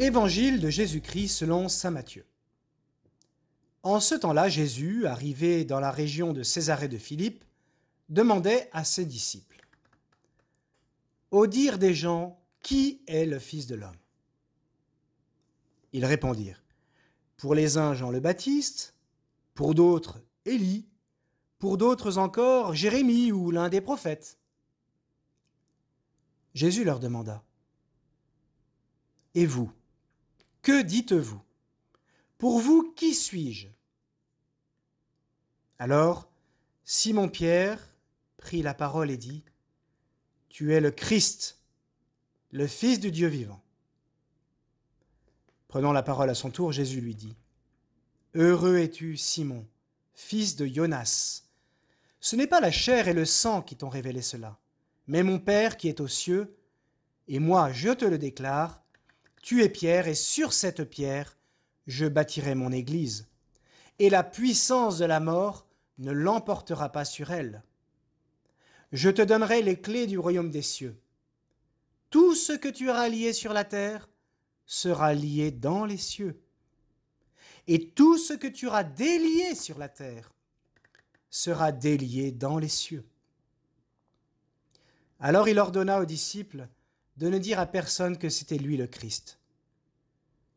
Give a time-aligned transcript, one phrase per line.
[0.00, 2.24] Évangile de Jésus-Christ selon Saint Matthieu.
[3.82, 7.44] En ce temps-là, Jésus, arrivé dans la région de Césarée de Philippe,
[8.08, 9.66] demandait à ses disciples
[11.32, 13.98] Au dire des gens, qui est le Fils de l'homme?
[15.92, 16.62] Ils répondirent
[17.36, 18.94] Pour les uns, Jean le Baptiste,
[19.54, 20.86] pour d'autres, Élie,
[21.58, 24.38] pour d'autres encore, Jérémie ou l'un des prophètes.
[26.54, 27.42] Jésus leur demanda
[29.34, 29.72] Et vous,
[30.68, 31.40] que dites-vous?
[32.36, 33.68] Pour vous, qui suis-je?
[35.78, 36.30] Alors,
[36.84, 37.80] Simon-Pierre
[38.36, 39.42] prit la parole et dit,
[40.50, 41.62] Tu es le Christ,
[42.50, 43.62] le Fils du Dieu vivant.
[45.68, 47.34] Prenant la parole à son tour, Jésus lui dit,
[48.34, 49.66] Heureux es-tu, Simon,
[50.12, 51.44] fils de Jonas.
[52.20, 54.58] Ce n'est pas la chair et le sang qui t'ont révélé cela,
[55.06, 56.58] mais mon Père qui est aux cieux,
[57.26, 58.84] et moi je te le déclare,
[59.42, 61.36] tu es Pierre, et sur cette pierre
[61.86, 63.26] je bâtirai mon Église,
[63.98, 65.66] et la puissance de la mort
[65.98, 67.62] ne l'emportera pas sur elle.
[68.92, 70.98] Je te donnerai les clés du royaume des cieux.
[72.10, 74.08] Tout ce que tu auras lié sur la terre
[74.64, 76.40] sera lié dans les cieux.
[77.66, 80.32] Et tout ce que tu auras délié sur la terre
[81.30, 83.04] sera délié dans les cieux.
[85.20, 86.68] Alors il ordonna aux disciples
[87.18, 89.40] de ne dire à personne que c'était lui le Christ.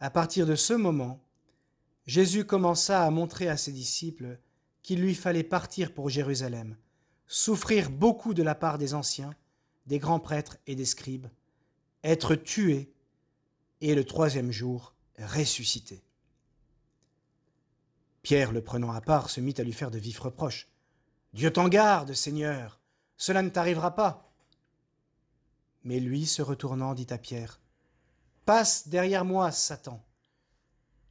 [0.00, 1.20] À partir de ce moment,
[2.06, 4.38] Jésus commença à montrer à ses disciples
[4.82, 6.76] qu'il lui fallait partir pour Jérusalem,
[7.26, 9.34] souffrir beaucoup de la part des anciens,
[9.86, 11.28] des grands prêtres et des scribes,
[12.04, 12.92] être tué
[13.80, 16.02] et le troisième jour ressuscité.
[18.22, 20.68] Pierre, le prenant à part, se mit à lui faire de vifs reproches.
[21.32, 22.78] Dieu t'en garde, Seigneur,
[23.16, 24.31] cela ne t'arrivera pas.
[25.84, 27.60] Mais lui, se retournant, dit à Pierre,
[28.44, 30.04] Passe derrière moi, Satan.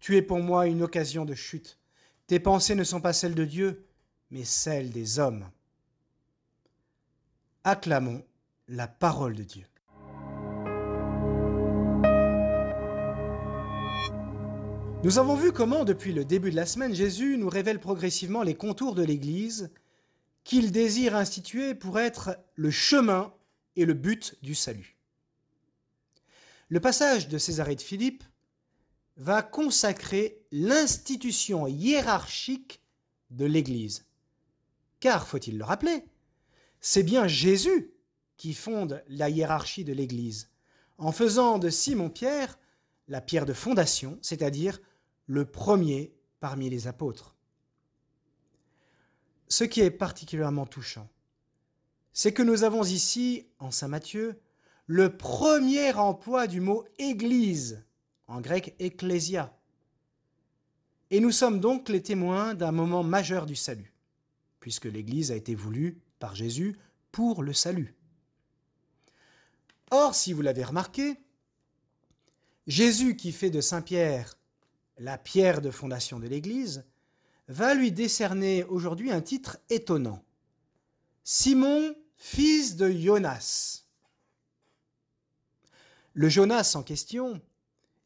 [0.00, 1.78] Tu es pour moi une occasion de chute.
[2.26, 3.86] Tes pensées ne sont pas celles de Dieu,
[4.30, 5.50] mais celles des hommes.
[7.64, 8.24] Acclamons
[8.68, 9.64] la parole de Dieu.
[15.04, 18.56] Nous avons vu comment, depuis le début de la semaine, Jésus nous révèle progressivement les
[18.56, 19.70] contours de l'Église
[20.44, 23.32] qu'il désire instituer pour être le chemin
[23.78, 24.96] et le but du salut.
[26.68, 28.24] Le passage de Césarée de Philippe
[29.16, 32.82] va consacrer l'institution hiérarchique
[33.30, 34.04] de l'Église.
[34.98, 36.04] Car, faut-il le rappeler,
[36.80, 37.92] c'est bien Jésus
[38.36, 40.50] qui fonde la hiérarchie de l'Église,
[40.98, 42.58] en faisant de Simon-Pierre
[43.06, 44.80] la pierre de fondation, c'est-à-dire
[45.26, 47.36] le premier parmi les apôtres.
[49.48, 51.08] Ce qui est particulièrement touchant,
[52.18, 54.40] c'est que nous avons ici, en Saint Matthieu,
[54.88, 57.84] le premier emploi du mot Église,
[58.26, 59.56] en grec ecclésia.
[61.12, 63.94] Et nous sommes donc les témoins d'un moment majeur du salut,
[64.58, 66.76] puisque l'Église a été voulue par Jésus
[67.12, 67.94] pour le salut.
[69.92, 71.20] Or, si vous l'avez remarqué,
[72.66, 74.36] Jésus qui fait de Saint Pierre
[74.98, 76.84] la pierre de fondation de l'Église,
[77.46, 80.24] va lui décerner aujourd'hui un titre étonnant.
[81.22, 83.84] Simon fils de Jonas.
[86.14, 87.40] Le Jonas en question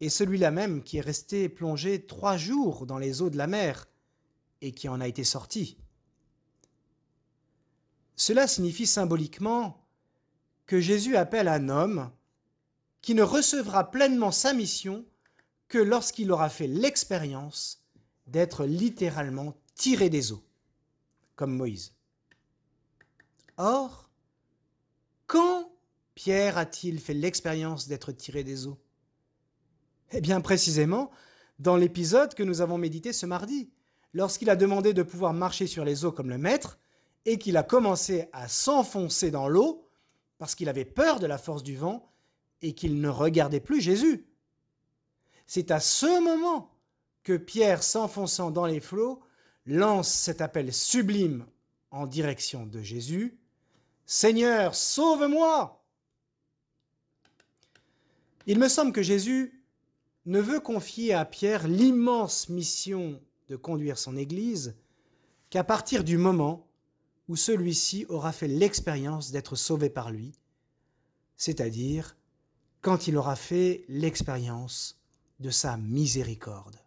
[0.00, 3.86] est celui-là même qui est resté plongé trois jours dans les eaux de la mer
[4.62, 5.76] et qui en a été sorti.
[8.16, 9.86] Cela signifie symboliquement
[10.66, 12.10] que Jésus appelle un homme
[13.02, 15.04] qui ne recevra pleinement sa mission
[15.68, 17.84] que lorsqu'il aura fait l'expérience
[18.26, 20.42] d'être littéralement tiré des eaux,
[21.36, 21.94] comme Moïse.
[23.58, 24.08] Or,
[25.26, 25.72] quand
[26.14, 28.78] Pierre a-t-il fait l'expérience d'être tiré des eaux?
[30.12, 31.10] Eh bien précisément
[31.58, 33.68] dans l'épisode que nous avons médité ce mardi,
[34.14, 36.78] lorsqu'il a demandé de pouvoir marcher sur les eaux comme le maître,
[37.24, 39.84] et qu'il a commencé à s'enfoncer dans l'eau,
[40.38, 42.12] parce qu'il avait peur de la force du vent,
[42.62, 44.24] et qu'il ne regardait plus Jésus.
[45.48, 46.70] C'est à ce moment
[47.24, 49.20] que Pierre, s'enfonçant dans les flots,
[49.66, 51.44] lance cet appel sublime
[51.90, 53.36] en direction de Jésus.
[54.10, 55.84] Seigneur, sauve-moi
[58.46, 59.62] Il me semble que Jésus
[60.24, 64.74] ne veut confier à Pierre l'immense mission de conduire son Église
[65.50, 66.66] qu'à partir du moment
[67.28, 70.32] où celui-ci aura fait l'expérience d'être sauvé par lui,
[71.36, 72.16] c'est-à-dire
[72.80, 74.98] quand il aura fait l'expérience
[75.38, 76.80] de sa miséricorde.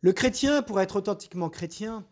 [0.00, 2.04] Le chrétien, pour être authentiquement chrétien,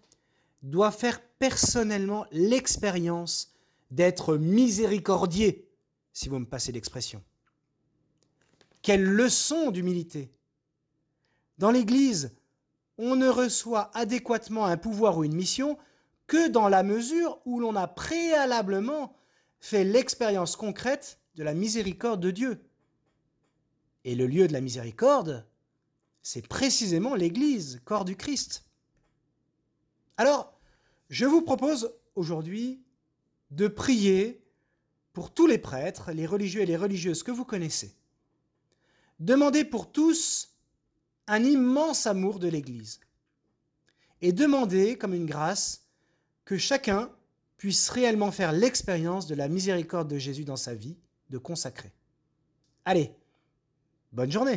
[0.62, 3.52] doit faire personnellement l'expérience
[3.90, 5.68] d'être miséricordier,
[6.12, 7.22] si vous me passez l'expression.
[8.80, 10.32] Quelle leçon d'humilité
[11.58, 12.32] Dans l'Église,
[12.98, 15.78] on ne reçoit adéquatement un pouvoir ou une mission
[16.26, 19.14] que dans la mesure où l'on a préalablement
[19.60, 22.64] fait l'expérience concrète de la miséricorde de Dieu.
[24.04, 25.46] Et le lieu de la miséricorde,
[26.22, 28.64] c'est précisément l'Église, corps du Christ.
[30.16, 30.52] Alors,
[31.08, 32.82] je vous propose aujourd'hui
[33.50, 34.42] de prier
[35.12, 37.94] pour tous les prêtres, les religieux et les religieuses que vous connaissez.
[39.20, 40.50] Demandez pour tous
[41.26, 43.00] un immense amour de l'Église.
[44.20, 45.86] Et demandez, comme une grâce,
[46.44, 47.10] que chacun
[47.56, 50.96] puisse réellement faire l'expérience de la miséricorde de Jésus dans sa vie
[51.30, 51.92] de consacré.
[52.84, 53.14] Allez,
[54.12, 54.50] bonne journée